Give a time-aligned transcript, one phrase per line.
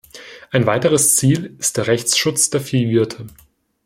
[0.49, 3.27] Ein weiteres Ziel ist der Rechtsschutz der Viehwirte.